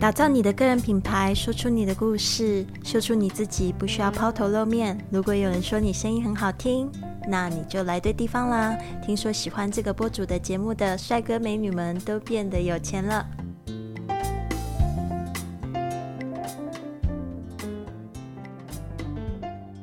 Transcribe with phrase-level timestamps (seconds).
[0.00, 4.98] 打造你的个人品牌，说出你的故事，秀出你自己，不需要抛头露面。
[5.10, 6.90] 如果有人说你声音很好听，
[7.28, 8.74] 那你就来对地方啦。
[9.04, 13.26] 听说喜欢这个播主的节目的帅哥美女们都变得有钱了。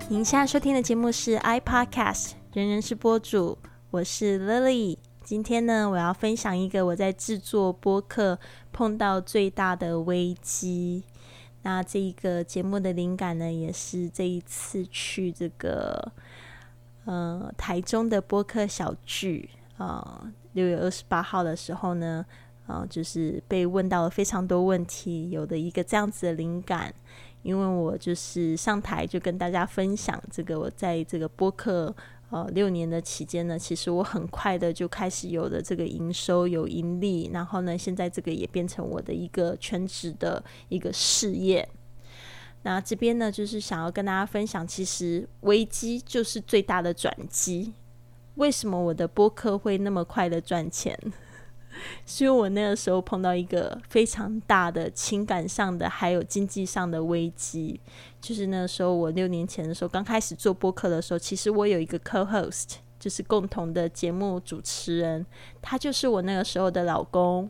[0.09, 3.59] 您现在收听的节目是 iPodcast，人人是播主，
[3.91, 4.97] 我是 Lily。
[5.27, 8.39] 今天呢，我要分享一个我在制作播客
[8.71, 11.03] 碰到最大的危机。
[11.63, 16.13] 那这一个节目的灵感呢，也是这一次去这个
[17.03, 22.25] 呃台中的播客小聚啊，六月二十八号的时候呢，
[22.65, 26.93] 啊，就是被问到了非常多问题，有的一个这样子的灵感。
[27.43, 31.95] 因为我就是上台就跟大家分享这个，我在这个播客
[32.29, 41.67] 呃六年的期间呢，其实我很快的就开始有了这个营收有盈利，然后呢，现在这个也变成我的一个全职的一个事业。
[42.63, 47.73] 那这边呢，就是想要跟大家分享，其实危机就是最大的转机。
[48.35, 50.99] 为什么我的播客会那么快的赚钱？
[52.05, 57.79] 是因为我那个时候碰到一个非常大的情感上的，还有经济上的危机。
[58.19, 65.25] 就是那个时候，我六年前的时候刚开始做播客的时候，其实我有一个 co-host，就是共同的节目主持人，
[65.61, 67.49] 他就是我那个时候的老公。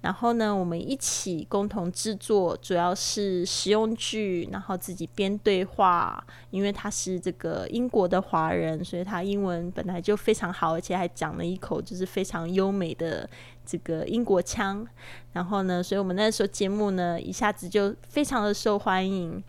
[0.00, 6.24] 然后呢，我们一起共同制作，主要是实用剧，然后自己编对话。
[6.50, 13.28] 因为他是这个英国的华人，所以他英文本来就非常好，而且还讲了一口就是非常优美的
[13.68, 14.86] 这个英国腔。
[15.34, 19.44] 然后呢，所以我们那时候节目呢，一下子就非常的受欢迎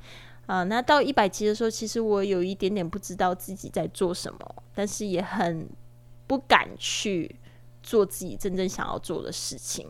[0.48, 0.64] 啊。
[0.66, 5.70] 那到一百集的时候，其实我有一点点不知道自己在做什么，但是也很
[6.28, 7.34] 不敢去
[7.82, 9.88] 做自己真正想要做的事情。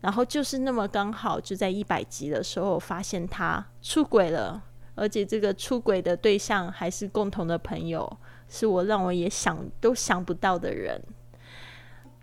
[0.00, 4.62] 然后就是那么刚好，就在一百集的时候发现他出轨了，
[4.94, 11.02] 而且这个出轨的对象还是共同的朋友，是我让我也想都想不到的人。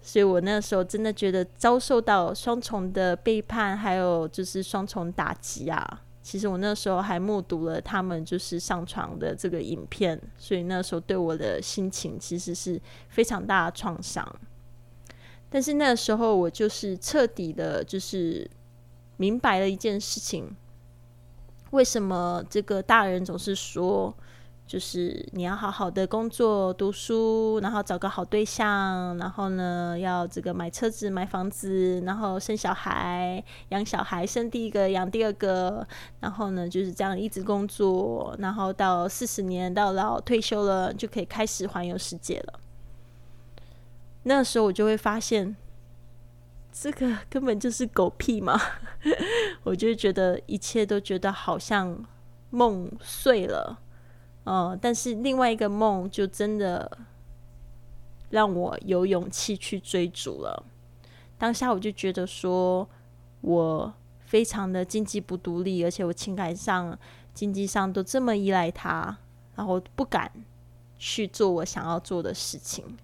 [0.08, 6.04] 所以我那时候真的觉得遭受到双重的背叛，还有就是双重打击啊。
[6.22, 12.80] 其实我那时候还目睹了他们就是上床的这个影片，所以那时候对我的心情其实是
[13.10, 14.24] 非常大的创伤。
[15.50, 18.48] 但是那时候，我就是彻底的，就是
[19.18, 20.56] 明白了一件事情：
[21.72, 24.16] 为什么这个大人总是说，
[24.68, 35.88] 就是你要好好的工作、读书，然后找个好对象，然后呢，要这个买车子、买房子，然后生小孩、养小孩，生第一个、养第二个，
[36.20, 42.60] 然后呢，就是这样一直工作，然后到四十年到老退休了，就可以开始环游世界了。
[44.24, 45.56] 那时候我就会发现，
[46.74, 48.60] 这个根本就是狗屁嘛！
[49.64, 52.04] 我就觉得一切都觉得好像
[52.50, 53.78] 梦碎了，
[54.46, 56.98] 呃，但是另外一个梦就真的
[58.30, 60.64] 让我有勇气去追逐了。
[61.38, 62.88] 当下我就觉得说，
[63.42, 66.98] 我非常的经济不独立，而且我情感上、
[67.34, 69.18] 经济上都这么依赖他，
[69.56, 70.32] 然后不敢
[70.98, 72.98] 去做我想要做的事情。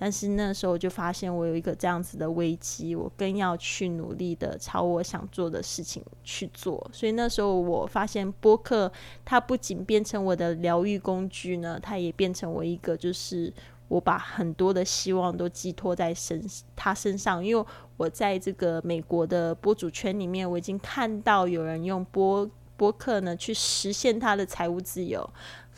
[0.00, 6.88] 但是那时候我就发现我有一个这样子的危机，我更要去努力的朝我想做的事情去做。
[6.92, 8.90] 所以那时候我发现播客
[9.24, 13.52] 它不仅变成我的疗愈工具呢，它也变成我一个就是
[13.88, 16.40] 我把很多的希望都寄托在身
[16.76, 17.44] 他身上。
[17.44, 17.66] 因为
[17.96, 25.28] 我在这个美国的播主圈里面，我已经看到有人用播播客呢去实现他的财务自由。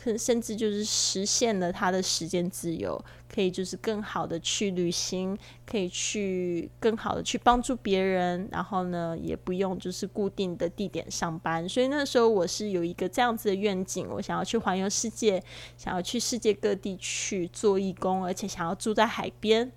[0.03, 2.99] 可甚至就是实现了他的时间自由，
[3.31, 11.69] 可以就是更好的去旅行，可以去更好的去帮助别人，然后呢，也不用就是固定的地点上班。
[11.69, 15.43] 所以那时候我是有一个这样子的愿景，我想要去环游世界，
[15.77, 19.71] 想要去世界各地去做义工，而且想要住在海边。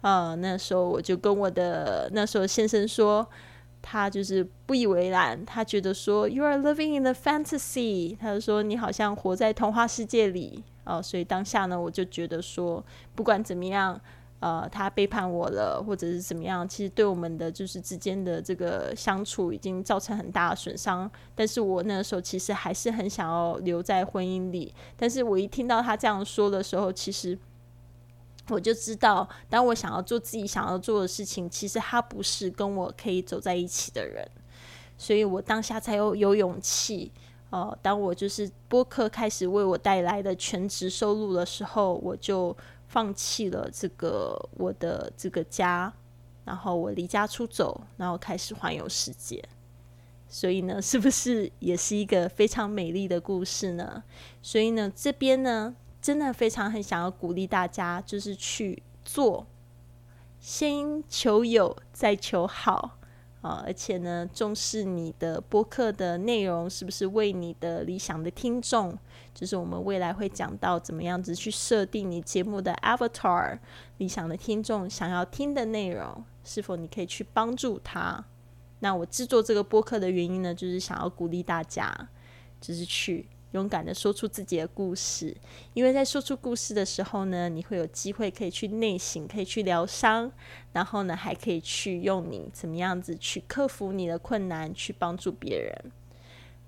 [0.00, 3.28] 啊，那时候我就跟我的那时候先生说。
[3.80, 11.00] 他就是不以为然，他觉得说 “You are living in the fantasy”，他就说你好像活在童话世界里哦。
[11.02, 12.84] 所以当下呢，我就觉得说，
[13.14, 13.98] 不管怎么样，
[14.40, 21.10] 呃，他背叛我了，或者是怎么样，其实对我们的就是之间的这个相处已经造成很大的损伤。
[21.34, 24.74] 但是我那个时候其实还是很想要留在婚姻里。
[24.96, 27.38] 但是我一听到他这样说的时候，其实。
[28.50, 34.28] 我就知道，当我想要做自己想要做的事情，其实他不是跟我可以走在一起的人，
[34.96, 37.12] 所以我当下才有有勇气。
[37.50, 42.54] 哦，当我就是播客开始为我带来的全职收入的时候，我就
[42.88, 45.90] 放弃了这个我的这个家，
[46.44, 49.42] 然后我离家出走，然后开始环游世界。
[50.28, 54.04] 所以呢，是不是也是一个非常美丽的故事呢？
[54.42, 59.46] 所以呢，这边呢，真的非常很想要鼓励大家，就是去做，
[60.38, 62.98] 先求有，再求好
[63.40, 63.62] 啊！
[63.66, 68.96] 而且呢，重视你的播客的内容是不是为你的理想的听众，
[69.34, 73.58] 就是我们未来会讲到怎么样子去设定你节目的 avatar，
[73.98, 78.24] 理想的听众想要听的内容，是否你可以去帮助他？
[78.80, 82.08] 那我制作这个播客的原因呢，就是想要鼓励大家，
[82.60, 85.36] 就是去勇敢的说出自己的故事。
[85.74, 90.30] 因为在说出故事的时候呢，你会有机会可以去内省，可以去疗伤，
[90.72, 95.92] 然后呢，还可以去用你怎么样子去克服你的困难，去帮助别人。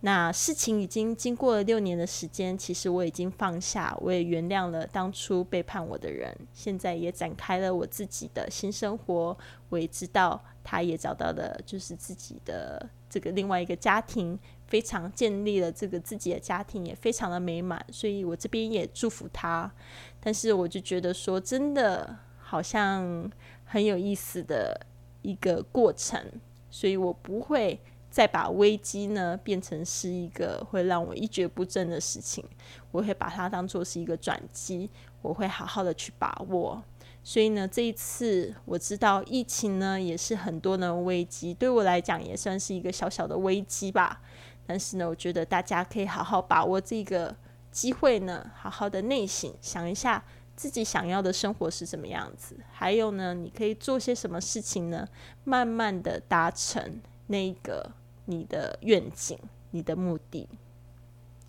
[0.02, 9.36] 那事情已经经过了六年的时间，其实我已经放下，我也原谅了当初背叛我的人，现在也展开了我自己的新生活。
[9.68, 17.84] 我也知道，他也找到了就是自己的这个另外一个家庭，非常建立了这个自己的家庭，也非常的美满。
[17.92, 19.70] 所以我这边也祝福他。
[20.18, 23.30] 但是我就觉得说，真的好像
[23.66, 24.86] 很有意思的
[25.20, 26.24] 一个过程，
[26.70, 27.78] 所以我不会。
[28.10, 32.44] 再把危机呢变成是一个会让我一蹶不振的事情，
[32.90, 34.90] 我会把它当做是一个转机，
[35.22, 36.82] 我会好好的去把握。
[37.22, 44.20] 所以呢，这一次我知道疫情呢也是很多的危机，对我来讲也算是一个小小的危机吧。
[44.66, 47.36] 但是呢，我觉得大家可以好好把握这个
[47.70, 50.24] 机会呢，好好的内省，想一下
[50.56, 55.06] 自己想要的生活是什么样子，还有呢，你可以做些什么事情呢，
[55.44, 57.92] 慢慢的达成那个。
[58.30, 59.36] 你的愿景，
[59.72, 60.48] 你的目的，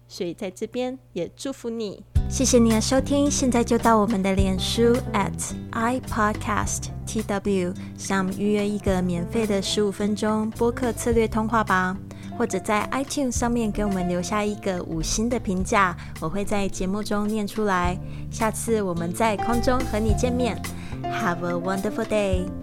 [0.07, 2.03] 所以在这边也祝福你。
[2.27, 11.95] 谢谢你的收听，现在就到我们的脸书 at i podcast tw 上预约一个免费的十五分钟播客策略通话吧，
[12.37, 17.95] 或者在 iTunes 上面给我们留下一个五星的评价，我会在节目中念出来。
[18.31, 20.59] 下次我们在空中和你见面
[21.03, 22.60] ，Have a wonderful day。